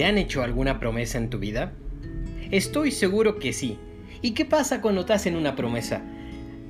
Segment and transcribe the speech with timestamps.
[0.00, 1.74] ¿Te han hecho alguna promesa en tu vida?
[2.50, 3.76] Estoy seguro que sí.
[4.22, 6.00] ¿Y qué pasa cuando te hacen una promesa?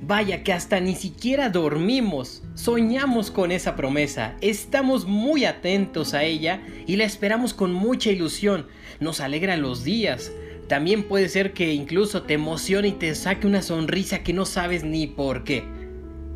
[0.02, 6.60] Vaya que hasta ni siquiera dormimos, soñamos con esa promesa, estamos muy atentos a ella
[6.88, 8.66] y la esperamos con mucha ilusión,
[8.98, 10.32] nos alegra los días.
[10.66, 14.82] También puede ser que incluso te emocione y te saque una sonrisa que no sabes
[14.82, 15.62] ni por qué.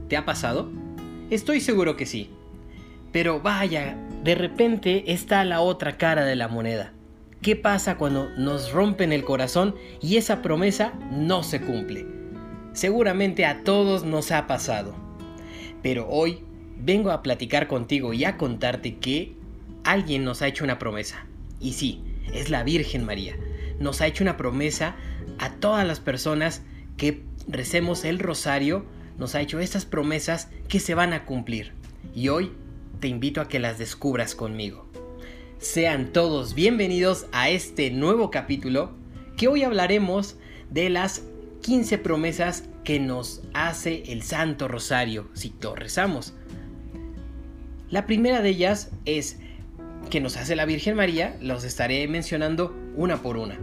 [0.08, 0.70] ¿Te ha pasado?
[1.28, 2.30] Estoy seguro que sí.
[3.10, 6.94] Pero vaya, de repente está la otra cara de la moneda.
[7.42, 12.06] ¿Qué pasa cuando nos rompen el corazón y esa promesa no se cumple?
[12.72, 14.94] Seguramente a todos nos ha pasado.
[15.82, 16.38] Pero hoy
[16.78, 19.34] vengo a platicar contigo y a contarte que
[19.84, 21.26] alguien nos ha hecho una promesa.
[21.60, 23.36] Y sí, es la Virgen María.
[23.78, 24.96] Nos ha hecho una promesa
[25.38, 26.62] a todas las personas
[26.96, 28.86] que recemos el rosario.
[29.18, 31.72] Nos ha hecho estas promesas que se van a cumplir.
[32.14, 32.52] Y hoy
[33.00, 34.88] te invito a que las descubras conmigo.
[35.58, 38.92] Sean todos bienvenidos a este nuevo capítulo
[39.36, 40.36] que hoy hablaremos
[40.70, 41.22] de las
[41.62, 46.34] 15 promesas que nos hace el Santo Rosario si todos rezamos.
[47.90, 49.38] La primera de ellas es
[50.10, 53.58] que nos hace la Virgen María, los estaré mencionando una por una.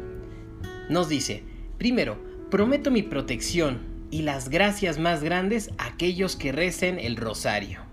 [0.89, 1.43] Nos dice,
[1.77, 2.17] primero,
[2.49, 7.90] prometo mi protección y las gracias más grandes a aquellos que recen el rosario.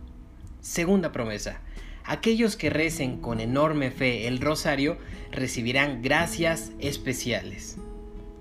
[0.61, 1.61] Segunda promesa,
[2.09, 4.97] Aquellos que recen con enorme fe el rosario
[5.31, 7.77] recibirán gracias especiales.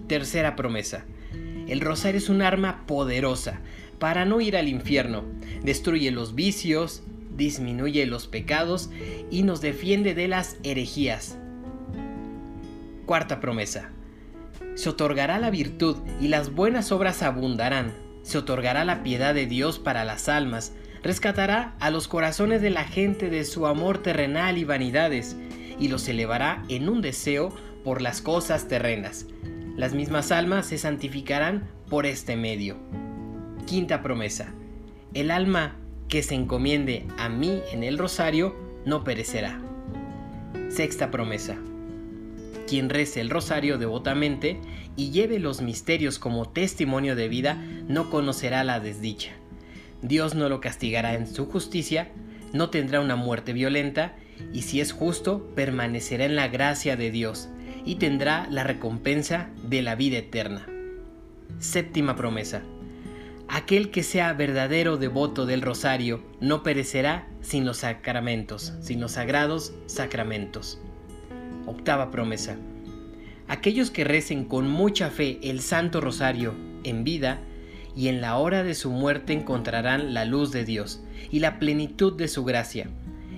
[0.07, 1.03] Tercera promesa.
[1.67, 3.59] El rosario es un arma poderosa
[3.99, 5.25] para no ir al infierno.
[5.63, 7.03] Destruye los vicios,
[7.35, 8.89] disminuye los pecados
[9.29, 11.37] y nos defiende de las herejías.
[13.05, 13.89] Cuarta promesa.
[14.75, 17.93] Se otorgará la virtud y las buenas obras abundarán.
[18.21, 20.71] Se otorgará la piedad de Dios para las almas
[21.03, 25.35] rescatará a los corazones de la gente de su amor terrenal y vanidades,
[25.79, 27.53] y los elevará en un deseo
[27.83, 29.25] por las cosas terrenas.
[29.75, 32.77] Las mismas almas se santificarán por este medio.
[33.65, 34.53] Quinta promesa.
[35.13, 35.75] El alma
[36.09, 38.55] que se encomiende a mí en el rosario
[38.85, 39.61] no perecerá.
[40.69, 41.57] Sexta promesa.
[42.67, 44.59] Quien rece el rosario devotamente
[44.95, 47.55] y lleve los misterios como testimonio de vida
[47.87, 49.31] no conocerá la desdicha.
[50.01, 52.09] Dios no lo castigará en su justicia,
[52.53, 54.15] no tendrá una muerte violenta,
[54.53, 57.49] y si es justo, permanecerá en la gracia de Dios,
[57.85, 60.67] y tendrá la recompensa de la vida eterna.
[61.59, 62.61] Séptima promesa.
[63.47, 69.73] Aquel que sea verdadero devoto del rosario no perecerá sin los sacramentos, sin los sagrados
[69.85, 70.79] sacramentos.
[71.65, 72.57] Octava promesa.
[73.47, 76.53] Aquellos que recen con mucha fe el Santo Rosario
[76.83, 77.39] en vida
[77.97, 82.13] y en la hora de su muerte encontrarán la luz de Dios y la plenitud
[82.13, 82.87] de su gracia.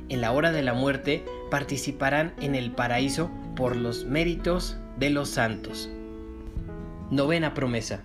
[0.10, 5.30] En la hora de la muerte participarán en el paraíso por los méritos de los
[5.30, 5.90] santos.
[7.10, 8.02] Novena promesa.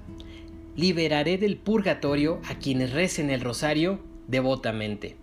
[0.76, 3.98] Liberaré del purgatorio a quienes recen el rosario
[4.28, 5.16] devotamente.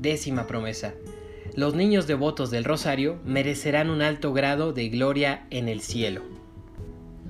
[0.00, 0.94] Décima promesa.
[1.56, 6.22] Los niños devotos del rosario merecerán un alto grado de gloria en el cielo.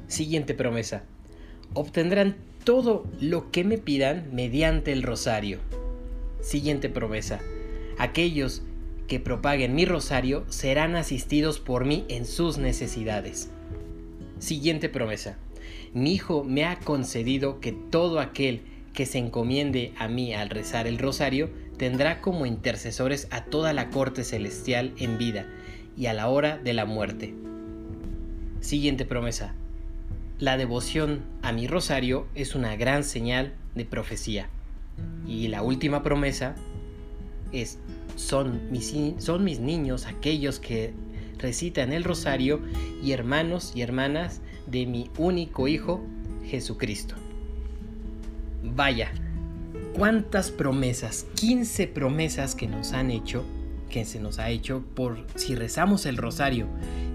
[0.06, 1.04] Siguiente promesa.
[1.72, 5.58] Obtendrán todo lo que me pidan mediante el rosario.
[6.40, 7.40] Siguiente promesa.
[7.98, 8.62] Aquellos
[9.08, 13.50] que propaguen mi rosario serán asistidos por mí en sus necesidades.
[14.38, 15.36] Siguiente promesa.
[15.92, 18.62] Mi Hijo me ha concedido que todo aquel
[18.94, 23.90] que se encomiende a mí al rezar el rosario tendrá como intercesores a toda la
[23.90, 25.46] corte celestial en vida
[25.96, 27.34] y a la hora de la muerte.
[28.60, 29.54] Siguiente promesa.
[30.42, 34.48] La devoción a mi rosario es una gran señal de profecía.
[35.24, 36.56] Y la última promesa
[37.52, 37.78] es,
[38.16, 40.94] son mis, son mis niños aquellos que
[41.38, 42.60] recitan el rosario
[43.04, 46.04] y hermanos y hermanas de mi único Hijo,
[46.44, 47.14] Jesucristo.
[48.64, 49.12] Vaya,
[49.94, 53.44] cuántas promesas, 15 promesas que nos han hecho,
[53.88, 56.66] que se nos ha hecho por si rezamos el rosario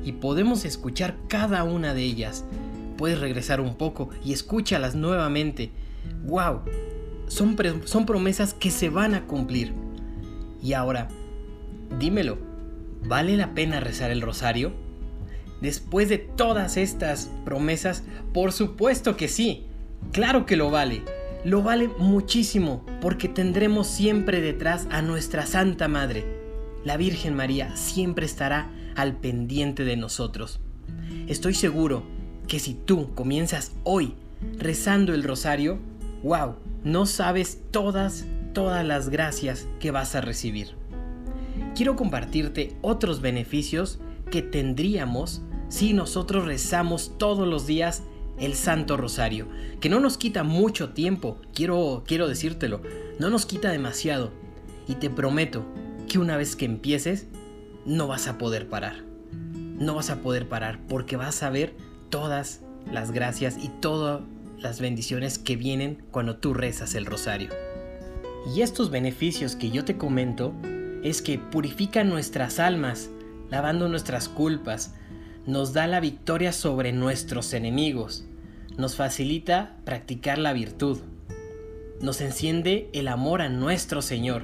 [0.06, 2.46] y podemos escuchar cada una de ellas
[2.98, 5.72] puedes regresar un poco y escúchalas nuevamente.
[6.26, 6.62] ¡Wow!
[7.28, 7.56] Son,
[7.86, 9.74] son promesas que se van a cumplir.
[10.62, 11.08] Y ahora,
[12.00, 12.38] dímelo,
[13.06, 14.74] ¿vale la pena rezar el rosario?
[15.62, 18.04] Después de todas estas promesas,
[18.34, 19.66] por supuesto que sí.
[20.12, 21.04] Claro que lo vale.
[21.44, 26.26] Lo vale muchísimo porque tendremos siempre detrás a nuestra Santa Madre.
[26.84, 30.60] La Virgen María siempre estará al pendiente de nosotros.
[31.28, 32.04] Estoy seguro
[32.48, 34.16] que si tú comienzas hoy
[34.58, 35.80] rezando el rosario,
[36.24, 40.76] wow, no sabes todas, todas las gracias que vas a recibir.
[41.76, 44.00] Quiero compartirte otros beneficios
[44.32, 48.04] que tendríamos si nosotros rezamos todos los días
[48.40, 49.48] el Santo Rosario,
[49.80, 52.82] que no nos quita mucho tiempo, quiero, quiero decírtelo,
[53.20, 54.32] no nos quita demasiado.
[54.88, 55.66] Y te prometo
[56.08, 57.28] que una vez que empieces,
[57.86, 59.04] no vas a poder parar.
[59.80, 61.76] No vas a poder parar porque vas a ver
[62.10, 62.62] todas
[62.92, 64.22] las gracias y todas
[64.58, 67.50] las bendiciones que vienen cuando tú rezas el rosario.
[68.56, 70.54] Y estos beneficios que yo te comento
[71.04, 73.10] es que purifican nuestras almas,
[73.50, 74.94] lavando nuestras culpas,
[75.46, 78.26] nos da la victoria sobre nuestros enemigos,
[78.78, 81.00] nos facilita practicar la virtud,
[82.02, 84.44] nos enciende el amor a nuestro Señor,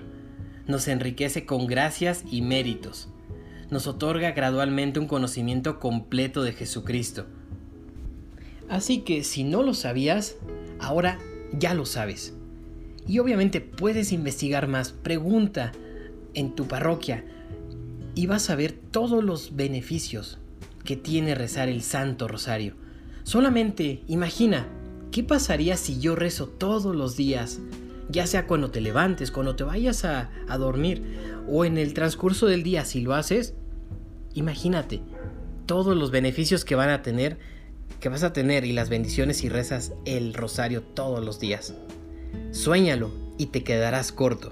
[0.68, 3.10] nos enriquece con gracias y méritos,
[3.70, 7.26] nos otorga gradualmente un conocimiento completo de Jesucristo.
[8.74, 10.38] Así que si no lo sabías,
[10.80, 11.20] ahora
[11.52, 12.34] ya lo sabes.
[13.08, 15.72] Y obviamente puedes investigar más, pregunta
[16.34, 17.24] en tu parroquia
[18.16, 20.40] y vas a ver todos los beneficios
[20.84, 22.74] que tiene rezar el Santo Rosario.
[23.22, 24.66] Solamente imagina,
[25.12, 27.60] ¿qué pasaría si yo rezo todos los días?
[28.10, 31.04] Ya sea cuando te levantes, cuando te vayas a, a dormir
[31.48, 33.54] o en el transcurso del día, si lo haces,
[34.34, 35.04] imagínate
[35.68, 37.38] todos los beneficios que van a tener,
[38.00, 41.74] que vas a tener y las bendiciones si rezas el rosario todos los días.
[42.52, 44.52] Suéñalo y te quedarás corto.